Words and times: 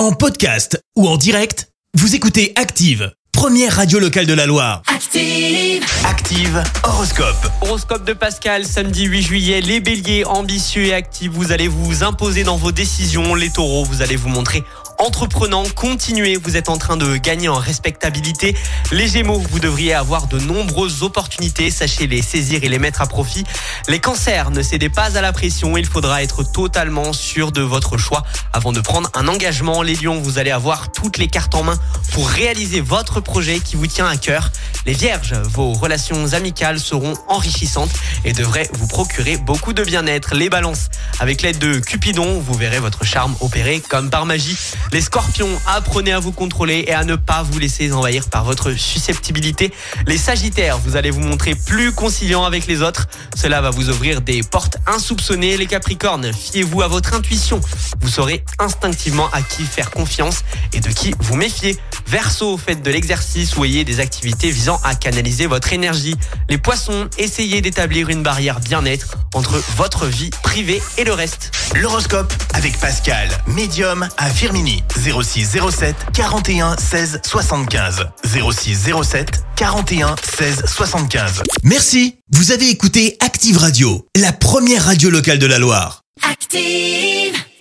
En 0.00 0.12
podcast 0.12 0.82
ou 0.96 1.06
en 1.06 1.18
direct, 1.18 1.68
vous 1.92 2.14
écoutez 2.14 2.54
Active, 2.56 3.12
première 3.32 3.76
radio 3.76 3.98
locale 3.98 4.24
de 4.24 4.32
la 4.32 4.46
Loire. 4.46 4.80
Active. 4.86 5.84
Active 6.06 6.62
Horoscope. 6.84 7.36
Horoscope 7.60 8.06
de 8.06 8.14
Pascal, 8.14 8.64
samedi 8.64 9.04
8 9.04 9.22
juillet, 9.22 9.60
les 9.60 9.80
béliers 9.80 10.24
ambitieux 10.24 10.84
et 10.84 10.94
actifs, 10.94 11.30
vous 11.30 11.52
allez 11.52 11.68
vous 11.68 12.02
imposer 12.02 12.44
dans 12.44 12.56
vos 12.56 12.72
décisions, 12.72 13.34
les 13.34 13.50
taureaux, 13.50 13.84
vous 13.84 14.00
allez 14.00 14.16
vous 14.16 14.30
montrer 14.30 14.64
entreprenant, 15.00 15.64
continuez, 15.74 16.36
vous 16.36 16.56
êtes 16.56 16.68
en 16.68 16.76
train 16.76 16.96
de 16.96 17.16
gagner 17.16 17.48
en 17.48 17.56
respectabilité. 17.56 18.54
Les 18.92 19.08
gémeaux, 19.08 19.38
vous 19.50 19.58
devriez 19.58 19.94
avoir 19.94 20.26
de 20.26 20.38
nombreuses 20.38 21.02
opportunités, 21.02 21.70
sachez 21.70 22.06
les 22.06 22.20
saisir 22.20 22.62
et 22.62 22.68
les 22.68 22.78
mettre 22.78 23.00
à 23.00 23.06
profit. 23.06 23.44
Les 23.88 23.98
cancers, 23.98 24.50
ne 24.50 24.62
cédez 24.62 24.90
pas 24.90 25.16
à 25.16 25.20
la 25.22 25.32
pression, 25.32 25.76
il 25.78 25.86
faudra 25.86 26.22
être 26.22 26.42
totalement 26.42 27.12
sûr 27.12 27.50
de 27.50 27.62
votre 27.62 27.96
choix 27.96 28.24
avant 28.52 28.72
de 28.72 28.80
prendre 28.80 29.10
un 29.14 29.26
engagement. 29.26 29.82
Les 29.82 29.94
lions, 29.94 30.20
vous 30.20 30.38
allez 30.38 30.50
avoir 30.50 30.92
toutes 30.92 31.16
les 31.16 31.28
cartes 31.28 31.54
en 31.54 31.62
main 31.62 31.78
pour 32.12 32.28
réaliser 32.28 32.80
votre 32.80 33.20
projet 33.20 33.60
qui 33.60 33.76
vous 33.76 33.86
tient 33.86 34.06
à 34.06 34.16
cœur. 34.16 34.50
Les 34.86 34.94
vierges, 34.94 35.34
vos 35.34 35.72
relations 35.72 36.32
amicales 36.32 36.80
seront 36.80 37.14
enrichissantes 37.28 37.90
et 38.24 38.32
devraient 38.32 38.68
vous 38.72 38.86
procurer 38.86 39.36
beaucoup 39.36 39.72
de 39.72 39.84
bien-être. 39.84 40.34
Les 40.34 40.48
balances, 40.48 40.88
avec 41.18 41.42
l'aide 41.42 41.58
de 41.58 41.78
Cupidon, 41.78 42.40
vous 42.40 42.54
verrez 42.54 42.78
votre 42.78 43.04
charme 43.04 43.34
opérer 43.40 43.80
comme 43.80 44.08
par 44.08 44.24
magie. 44.24 44.56
Les 44.92 45.02
scorpions, 45.02 45.50
apprenez 45.66 46.12
à 46.12 46.18
vous 46.18 46.32
contrôler 46.32 46.84
et 46.86 46.94
à 46.94 47.04
ne 47.04 47.16
pas 47.16 47.42
vous 47.42 47.58
laisser 47.58 47.92
envahir 47.92 48.28
par 48.28 48.44
votre 48.44 48.72
susceptibilité. 48.72 49.72
Les 50.06 50.18
sagittaires, 50.18 50.78
vous 50.78 50.96
allez 50.96 51.10
vous 51.10 51.20
montrer 51.20 51.54
plus 51.54 51.92
conciliant 51.92 52.44
avec 52.44 52.66
les 52.66 52.82
autres. 52.82 53.06
Cela 53.36 53.60
va 53.60 53.70
vous 53.70 53.90
ouvrir 53.90 54.22
des 54.22 54.42
portes 54.42 54.78
insoupçonnées. 54.86 55.56
Les 55.56 55.66
capricornes, 55.66 56.32
fiez-vous 56.32 56.82
à 56.82 56.88
votre 56.88 57.14
intuition. 57.14 57.60
Vous 58.00 58.08
saurez 58.08 58.44
instinctivement 58.58 59.28
à 59.32 59.42
qui 59.42 59.64
faire 59.64 59.90
confiance 59.90 60.42
et 60.72 60.80
de 60.80 60.88
qui 60.88 61.14
vous 61.20 61.36
méfier. 61.36 61.78
Verseau, 62.10 62.58
faites 62.58 62.82
de 62.82 62.90
l'exercice 62.90 63.56
ou 63.56 63.64
ayez 63.64 63.84
des 63.84 64.00
activités 64.00 64.50
visant 64.50 64.80
à 64.82 64.96
canaliser 64.96 65.46
votre 65.46 65.72
énergie. 65.72 66.16
Les 66.48 66.58
poissons, 66.58 67.08
essayez 67.18 67.60
d'établir 67.60 68.08
une 68.08 68.24
barrière 68.24 68.58
bien-être 68.58 69.14
entre 69.32 69.62
votre 69.76 70.06
vie 70.06 70.30
privée 70.42 70.82
et 70.98 71.04
le 71.04 71.12
reste. 71.12 71.52
L'horoscope 71.76 72.32
avec 72.52 72.76
Pascal, 72.80 73.28
médium 73.46 74.08
à 74.16 74.28
Firmini. 74.28 74.82
06 74.96 75.56
07 75.70 75.94
41 76.12 76.76
16 76.76 77.20
75. 77.24 78.08
06 78.24 78.90
07 79.04 79.44
41 79.54 80.16
16 80.36 80.64
75. 80.66 81.42
Merci. 81.62 82.16
Vous 82.32 82.50
avez 82.50 82.70
écouté 82.70 83.16
Active 83.20 83.56
Radio, 83.56 84.04
la 84.16 84.32
première 84.32 84.84
radio 84.86 85.10
locale 85.10 85.38
de 85.38 85.46
la 85.46 85.60
Loire. 85.60 86.02
Active. 86.28 87.40